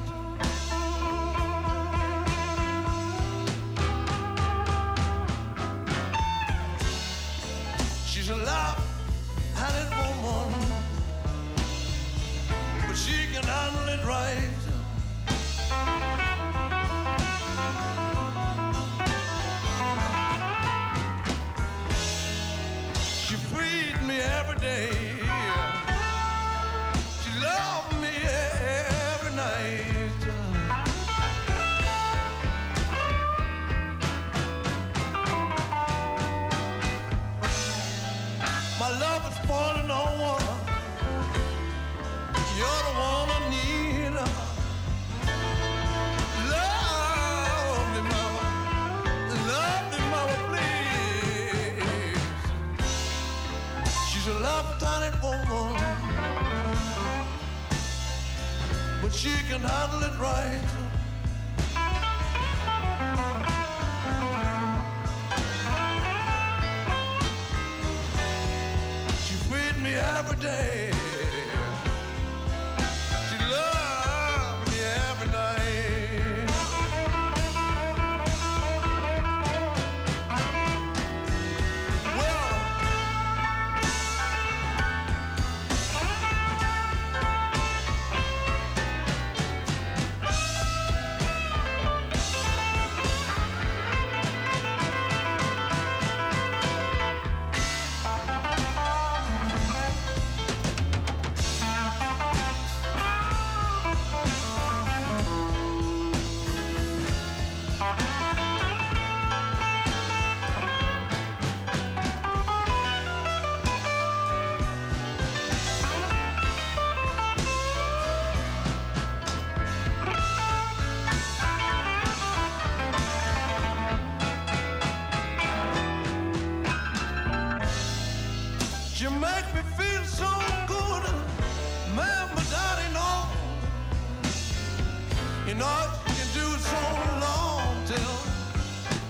[135.49, 136.77] You know, can do it so
[137.25, 138.15] long till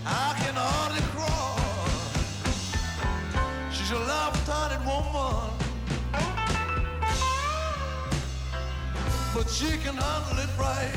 [0.06, 1.60] I can hardly crawl.
[3.74, 5.52] She's a left-handed woman,
[9.36, 10.96] but she can handle it right.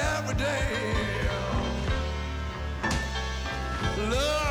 [0.00, 0.94] Every day.
[4.10, 4.47] Love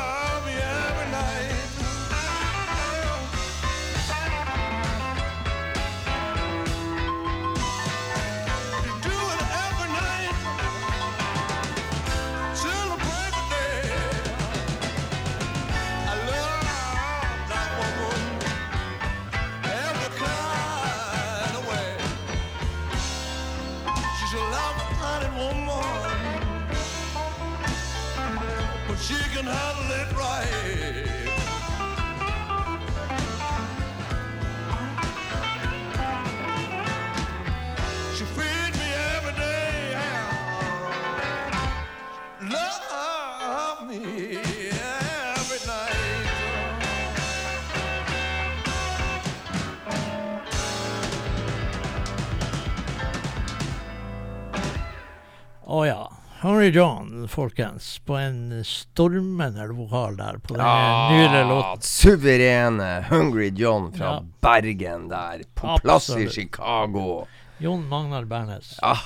[29.48, 30.46] handle it right.
[38.14, 39.96] She feeds me every day,
[42.50, 44.38] love me.
[55.68, 56.08] Å ja.
[56.40, 60.64] Henry John, folkens, på en stormende vokal der på den
[61.12, 61.84] nyere låten.
[61.84, 64.24] Suverene Hungry John fra Ja.
[64.40, 67.26] Bergen der, på plass i Chicago.
[67.60, 68.74] Jon Magnar Bernes.
[68.82, 68.96] Ja.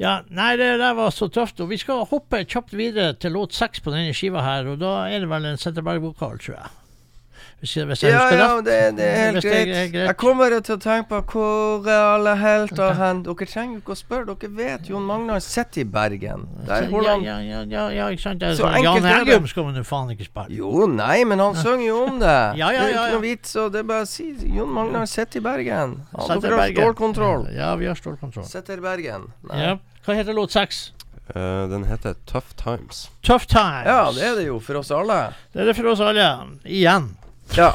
[0.00, 1.60] Ja, nei, det der var så tøft.
[1.62, 5.04] Og vi skal hoppe kjapt videre til låt seks på denne skiva her, og da
[5.12, 6.70] er det vel en Setterberg-vokal, tror jeg.
[7.62, 9.68] Hvis jeg, hvis jeg Ja, husker ja, det, det er helt greit.
[9.68, 10.06] er greit.
[10.08, 11.42] Jeg kommer til å tenke på
[11.78, 13.20] hvor er alle helter hen?
[13.22, 16.42] Dere trenger ikke å spørre, dere vet Jon Magnar sitter i Bergen.
[16.66, 18.42] Der holder ja, ja, ja, ja, ja, ikke sant.
[18.42, 19.28] Så sånn, enkelt Jan.
[19.28, 20.50] Eggum skal man jo faen ikke spørre.
[20.58, 22.34] Jo, nei, men han synger jo om det.
[22.62, 24.74] Ja, ja, ja Det er ikke noe vits, og det er bare å si Jon
[24.74, 25.94] Magnar sitter i Bergen.
[26.18, 27.46] Ja, dere har stålkontroll.
[27.54, 28.50] Ja, vi har stålkontroll.
[28.50, 29.30] Sitter i Bergen.
[29.52, 29.62] Nei.
[29.68, 29.78] Ja.
[30.02, 30.88] Hva heter låt seks?
[31.30, 33.06] Uh, den heter Tough Times.
[33.22, 33.86] Tough Times.
[33.86, 35.28] Ja, det er det jo for oss alle.
[35.54, 36.26] Det er det for oss alle.
[36.66, 37.12] Igjen.
[37.58, 37.72] Ja.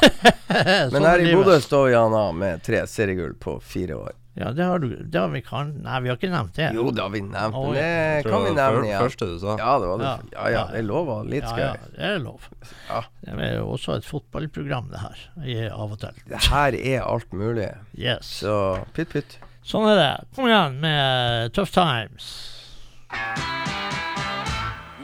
[0.48, 1.34] Sånn Men her er i.
[1.36, 4.16] Bodø står Jana med tre seriegull på fire år.
[4.38, 6.68] Ja, det har du Det har vi kan Nei, vi har ikke nevnt det.
[6.74, 7.80] Jo, det har vi nevnt, men ja.
[7.82, 9.02] det kan vi nevne igjen.
[9.02, 9.56] Første du sa.
[9.58, 10.12] Ja, det var det.
[10.34, 10.44] Ja.
[10.54, 11.64] Ja det er lov å ha litt skøy.
[11.64, 12.46] ja, det er lov.
[12.86, 13.02] Ja.
[13.24, 15.26] Det er jo også et fotballprogram, det her.
[15.74, 16.22] Av og til.
[16.30, 17.72] Det her er alt mulig.
[17.98, 18.30] Yes.
[18.44, 18.54] Så
[18.94, 19.38] pytt pytt.
[19.66, 20.12] Sånn er det.
[20.36, 22.30] Kom igjen med Tough Times.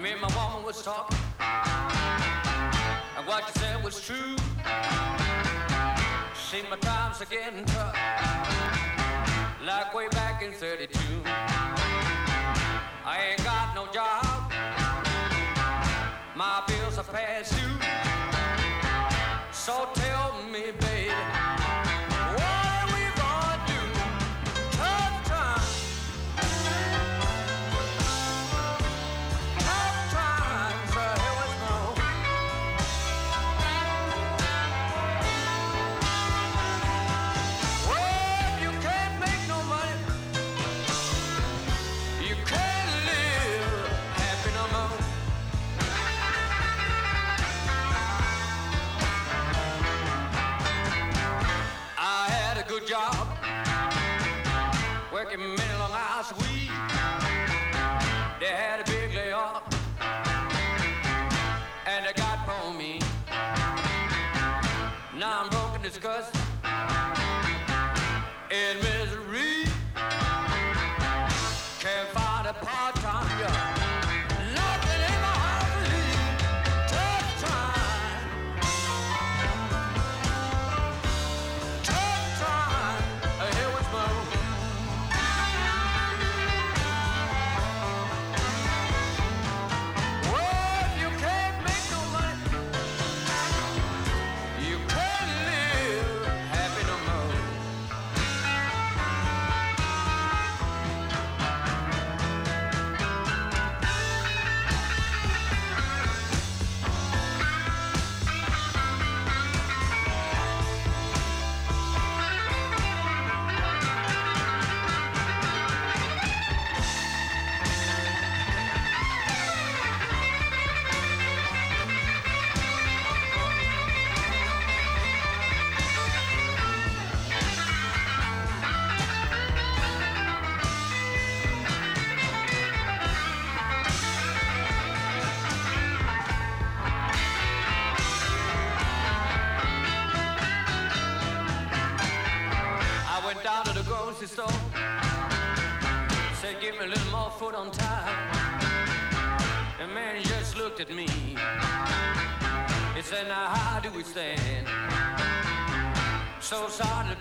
[0.00, 1.18] Me and my woman was talking,
[6.74, 8.23] My times are getting tough,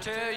[0.03, 0.32] to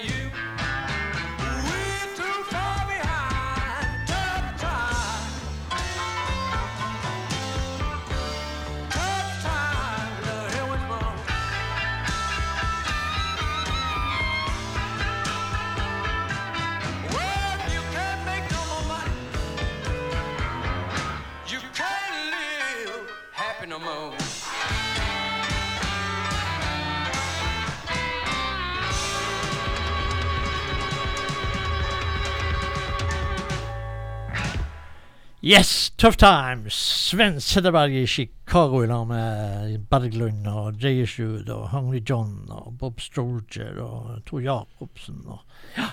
[35.47, 36.73] Yes, Tough Times.
[36.73, 42.99] Sven Sederberg i Chicago i lag med Berglund og Jayeshood og Hungry John og Bob
[42.99, 45.45] Stroger og Tor Jacobsen og
[45.77, 45.85] Ja,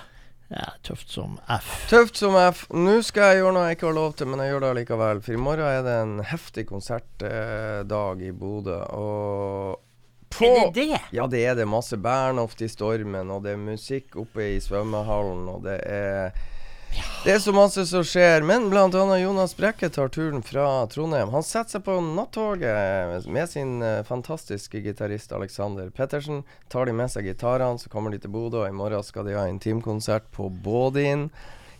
[0.51, 1.69] ja tøft som F.
[1.87, 2.65] Tøft som F.
[2.75, 5.21] Nå skal jeg gjøre noe jeg ikke har lov til, men jeg gjør det allikevel.
[5.23, 8.81] For i morgen er det en heftig konsertdag i Bodø.
[8.91, 10.99] Og på Er det det?
[11.15, 11.69] Ja, det er det.
[11.71, 16.35] Masse Bernhoft i stormen, og det er musikk oppe i svømmehallen, og det er
[17.25, 21.31] det er så masse som skjer, men annet Jonas Brekke tar turen fra Trondheim.
[21.33, 26.43] Han setter seg på nattoget med sin eh, fantastiske gitarist Alexander Pettersen.
[26.69, 28.61] Tar de med seg gitarene, så kommer de til Bodø.
[28.67, 31.31] I morgen skal de ha intimkonsert på Bådin.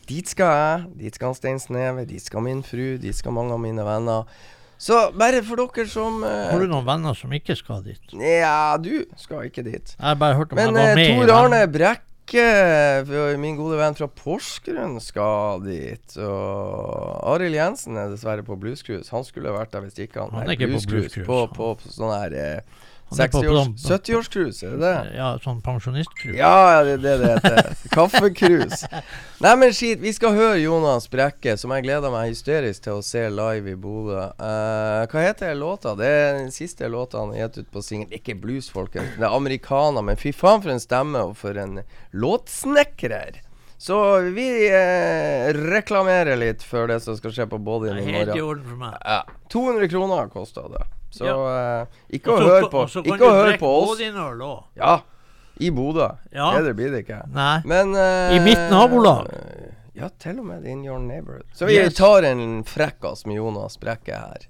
[0.09, 3.61] Dit skal jeg, dit skal Stein Sneve, dit skal min fru, dit skal mange av
[3.61, 4.25] mine venner.
[4.81, 8.01] Så bare for dere som uh, Har du noen venner som ikke skal dit?
[8.19, 9.95] Ja, du skal ikke dit.
[9.95, 11.13] Jeg har bare hørt om Men jeg var eh, med.
[11.15, 12.03] Tor Arne venner.
[12.25, 16.15] Brekke, for min gode venn fra Porsgrunn, skal dit.
[16.17, 19.11] Og Arild Jensen er dessverre på bluescruise.
[19.13, 21.21] Han skulle vært der hvis ikke han Han er, er ikke på bluescruise.
[21.21, 22.61] bluescruise, På, på, på sånn her eh,
[23.09, 24.93] Han er på 60-års 70-årscruise, det det?
[25.13, 26.37] Ja, sånn pensjonistcruise.
[26.39, 27.75] Ja, ja, det er det det heter.
[27.93, 28.89] Kaffecruise.
[29.45, 30.01] Nei, men skit.
[30.01, 33.77] Vi skal høre Jonas Brekke, som jeg gleder meg hysterisk til å se live i
[33.77, 34.25] Bodø.
[34.41, 35.93] Uh, hva heter låta?
[35.99, 38.17] Det er den siste låta han har gitt ut på singel.
[38.17, 39.13] Ikke blues, folkens.
[39.19, 40.05] Det er amerikaner.
[40.09, 41.83] Men fy faen for en stemme, og for en
[42.17, 43.44] låtsnekrer.
[43.77, 48.29] Så vi eh, reklamerer litt for det som skal skje på Bodø Det i helt
[48.29, 48.45] i morgen.
[48.49, 48.95] orden for meg.
[49.03, 50.85] Ja, 200 kroner kosta det.
[51.15, 51.85] Så eh,
[52.17, 53.89] ikke å høre på Ikke å høre på oss.
[53.93, 54.63] både din.
[54.79, 54.95] Ja,
[55.59, 56.09] i Bodø.
[56.31, 56.49] Ja.
[56.57, 57.21] Bedre blir det ikke.
[57.35, 57.61] Nei.
[57.65, 59.29] Men eh, I mitt nabolag.
[59.95, 61.45] Ja, til og med in your neighborhood.
[61.55, 61.95] Så vi Yes.
[61.95, 64.47] tar en frekkas med Jonas Brekke her.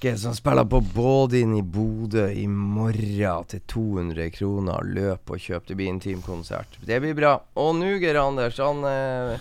[0.00, 4.80] Brekke, som spiller på Bådin i Bodø i morgen til 200 kroner.
[4.84, 5.66] Løp og kjøp.
[5.68, 6.78] Det blir intimkonsert.
[6.80, 7.34] Det blir bra.
[7.54, 9.36] Og Nuger, Anders, han eh,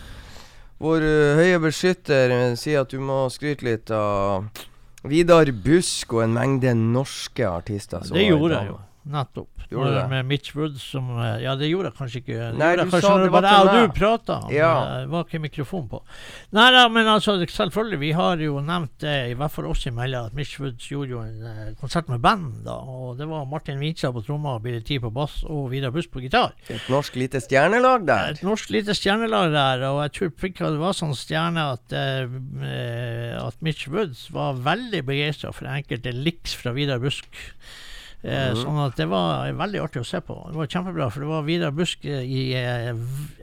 [0.80, 4.50] Vår eh, høye beskytter eh, sier at du må skryte litt av
[5.08, 8.04] Vidar Busk og en mengde norske artister.
[8.04, 8.80] Det gjorde jeg jo.
[9.10, 9.66] Nettopp.
[9.70, 10.04] Gjorde det?
[10.10, 12.38] Med Mitch Woods som eh, Ja, det gjorde jeg kanskje ikke.
[12.38, 14.38] Det Nei, jeg du kanskje sa det bare var jeg til og du prata.
[14.54, 14.72] Ja.
[15.04, 16.02] Det var ikke mikrofon på.
[16.58, 18.00] Nei da, men altså, selvfølgelig.
[18.04, 21.24] Vi har jo nevnt det, i hvert fall oss imellom, at Mitch Woods gjorde jo
[21.26, 22.64] en eh, konsert med band.
[22.68, 26.14] da, og Det var Martin Wienstad på trommer, Billy Tee på bass og Vidar Busk
[26.14, 26.54] på gitar.
[26.70, 28.34] Et norsk lite stjernelag der.
[28.38, 32.26] Et norsk lite stjernelag der, og jeg tror Prikka var sånn stjerne at, eh,
[32.70, 37.30] eh, at Mitch Woods var veldig begeistra for enkelte liks fra Vidar Busk.
[38.22, 38.60] Eh, mm.
[38.60, 40.36] Sånn at det var veldig artig å se på.
[40.50, 42.92] Det var kjempebra, for det var Vidar Busk eh, i eh,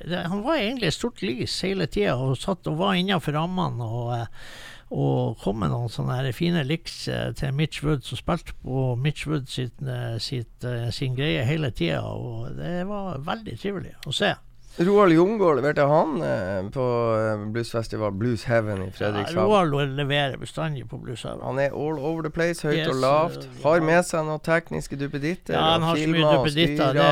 [0.05, 3.85] det, Han var egentlig et stort lys hele tida og satt og var innenfor rammene.
[3.85, 4.49] og eh,
[4.87, 8.93] og kom med noen sånne her fine liks eh, til Mitch Woods, og spilte på
[8.95, 12.05] Mitch Woods sitt, eh, sitt, sin greie hele tida.
[12.07, 14.31] Og det var veldig trivelig å se.
[14.79, 16.85] Roald Jungård leverte han eh, på
[17.17, 19.47] eh, bluesfestival Blues Heaven i Ja, Fredrikshavn.
[19.49, 21.41] Roald leverer bestandig på blueshaven.
[21.47, 23.47] Han er all over the place, høyt Yes, og lavt.
[23.47, 23.87] eh, Har ja.
[23.89, 25.57] med seg noen tekniske duppeditter.
[25.57, 26.93] Ja, han har så mye duppeditter.
[26.99, 27.09] Det,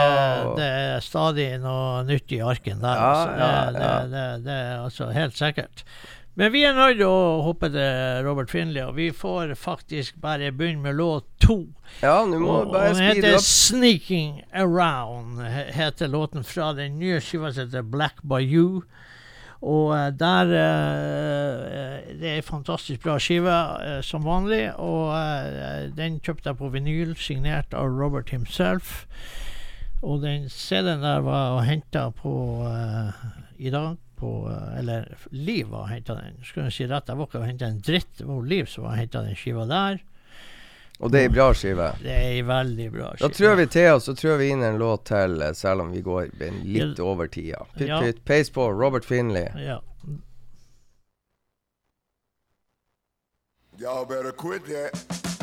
[0.61, 3.01] det er stadig noe nytt i arken der.
[3.01, 3.33] Ja, altså.
[3.33, 3.97] Det, ja, det, ja.
[4.13, 5.85] det, det er altså helt sikkert.
[6.35, 10.51] Men vi er nødt til å hoppe til Robert Finley, og vi får faktisk bare
[10.51, 11.61] begynne med låt to.
[12.03, 13.39] Ja, nå må Og, du bare og den heter.
[13.39, 15.39] 'Sneaking Around',
[15.79, 18.83] heter låten fra den nye skiva som heter 'Black Bayou'.
[19.63, 24.75] Og eh, der uh, Det er en fantastisk bra skive, uh, som vanlig.
[24.77, 29.07] Og uh, den kjøpte jeg på vinyl, signert av Robert himself.
[30.05, 32.33] Og den CD-en der var henta på
[32.69, 33.23] eh,
[33.59, 33.97] i dag.
[34.17, 34.47] På,
[34.79, 36.37] eller Liv var henta den.
[36.45, 38.13] Skulle si rett, jeg var ikke og henta en dritt.
[38.19, 39.99] Det var Liv som var henta den skiva der.
[41.03, 41.89] Og det er ei bra skive.
[42.01, 44.79] Det er ei veldig bra Da trør vi til oss, så trør vi inn en
[44.79, 46.31] låt til, selv om vi går
[46.63, 47.65] litt over tida.
[47.75, 48.01] Pytt, Ja.
[48.25, 48.69] peis på.
[48.71, 49.49] Robert Finley.
[49.59, 49.81] Ja.
[53.79, 55.34] Y'all better quit that.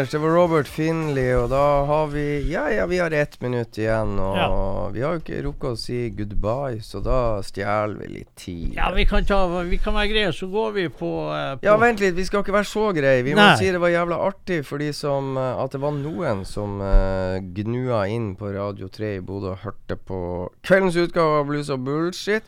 [0.00, 3.76] Anders, det var Robert Finley, og da har vi Ja, ja, vi har ett minutt
[3.76, 4.88] igjen, og Ja.
[4.88, 8.72] vi har jo ikke rukket å si goodbye, så da stjeler vi litt tid.
[8.74, 11.76] Ja, vi kan, ta, vi kan være greie, så går vi på, eh, på Ja,
[11.76, 13.22] vent litt, vi skal ikke være så greie.
[13.22, 16.46] Vi må si det var jævla artig for de som eh, At det var noen
[16.46, 21.46] som uh, gnua inn på Radio 3 i Bodø og hørte på kveldens utgave av
[21.46, 22.42] Blues og Bullshit.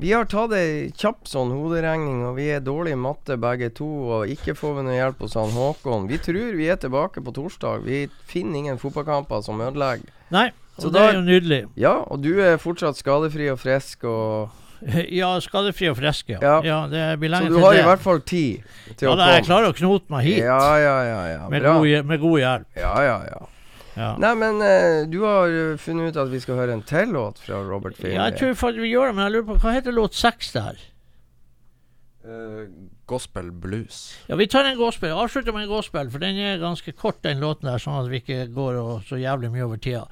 [0.00, 3.88] Vi har tatt ei kjapp sånn hoderegning, og vi er dårlige i matte begge to.
[4.16, 6.06] Og ikke får vi noe hjelp hos han Håkon.
[6.08, 7.84] Vi tror vi er tilbake på torsdag.
[7.84, 10.08] Vi finner ingen fotballkamper som ødelegger.
[10.32, 10.46] Nei,
[10.78, 11.60] og Så det er jo nydelig.
[11.76, 14.56] Ja, og du er fortsatt skadefri og frisk, og
[15.20, 16.40] Ja, skadefri og frisk, ja.
[16.40, 16.56] Ja.
[16.64, 17.84] ja det blir Så du til har det.
[17.84, 20.42] i hvert fall tid til ja, å da, jeg klarer å knote meg hit.
[20.46, 21.22] Ja, ja, ja.
[21.34, 21.48] ja.
[21.52, 22.70] med, god, med god hjelp.
[22.80, 23.42] Ja, ja, ja.
[24.00, 24.14] Ja.
[24.22, 27.42] Nei, men eh, du har eh, funnet ut at vi skal høre en til låt
[27.44, 28.16] fra Robert Finley.
[28.16, 30.54] ja, jeg tror faktisk vi gjør det, men jeg lurer på hva heter låt seks
[30.56, 30.80] der?
[32.20, 32.68] Uh,
[33.08, 33.98] gospel blues.
[34.28, 35.10] Ja, vi tar en gospel.
[35.10, 38.20] Avslutter med en gospel, for den er ganske kort, den låten der, sånn at vi
[38.20, 40.04] ikke går og, så jævlig mye over tida.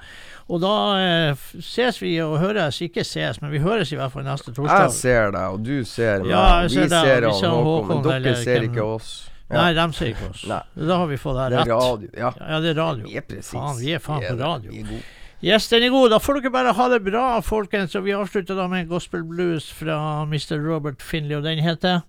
[0.49, 4.25] Og da eh, ses vi og høres, ikke ses, men vi høres i hvert fall
[4.25, 4.89] neste torsdag.
[4.89, 6.33] Jeg ser deg, og du ser meg.
[6.33, 8.89] Ja, ser vi ser deg, ser og vi ser Håkon, Håkon, men dere ser ikke
[8.97, 9.13] oss.
[9.49, 10.43] Nei, de sier ikke oss.
[10.49, 10.59] Nei.
[10.75, 11.65] Da har vi fått det rett.
[11.65, 12.09] Det er radio.
[12.13, 13.03] Ja, Ja, det er radio.
[13.07, 13.53] vi er presis.
[13.55, 14.71] Faen, vi er faen på radio.
[14.71, 15.03] Vi er gode.
[15.41, 16.09] Yes, den er god.
[16.11, 17.95] Da får dere bare ha det bra, folkens.
[17.95, 19.97] Og vi avslutter da med gospel blues fra
[20.27, 20.59] Mr.
[20.61, 22.01] Robert Finley, og den heter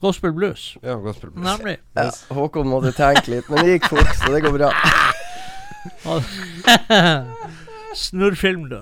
[0.00, 0.76] Gospel blues.
[0.82, 1.46] Ja, gospel blues.
[1.46, 1.78] Nemlig.
[1.96, 4.72] Ja, Håkon måtte tenke litt, men det gikk fort, så det går bra.
[7.94, 8.80] Snurrfilm, du.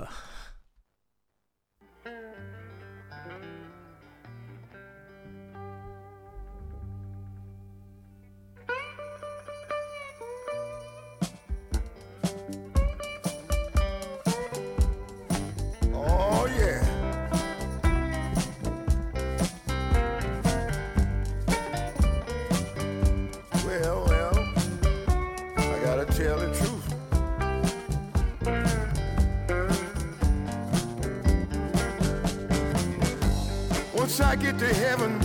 [34.62, 35.18] To heaven,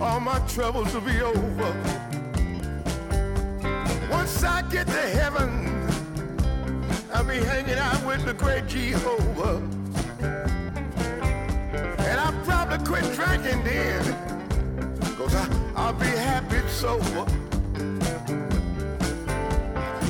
[0.00, 1.74] all my troubles will be over.
[4.08, 5.48] Once I get to heaven,
[7.12, 9.56] I'll be hanging out with the great Jehovah.
[11.98, 14.04] And I'll probably quit drinking then,
[15.16, 17.26] cause I, I'll be happy sober.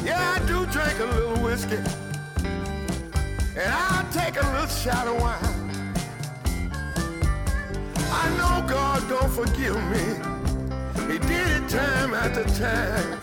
[0.05, 1.81] Yeah, I do drink a little whiskey,
[3.57, 5.64] and I'll take a little shot of wine.
[8.17, 10.07] I know God don't forgive me.
[11.11, 13.19] He did it time after time.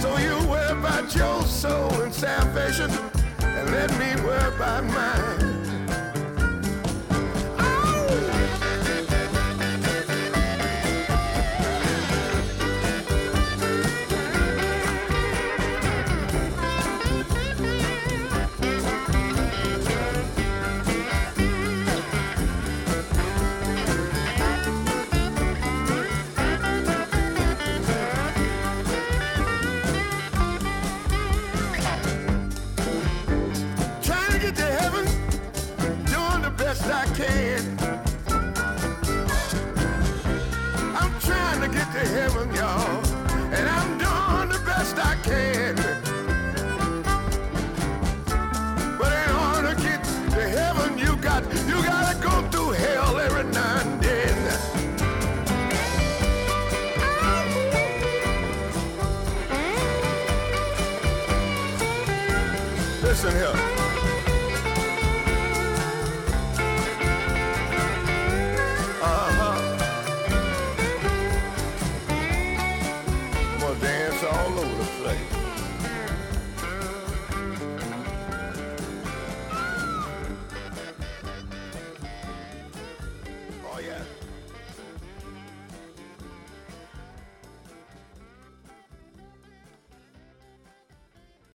[0.00, 2.90] So you worry about your soul and salvation,
[3.42, 5.57] and let me worry about mine.